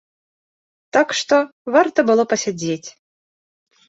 Так 0.95 1.07
што, 1.19 1.37
варта 1.75 1.99
было 2.09 2.23
пасядзець. 2.31 2.89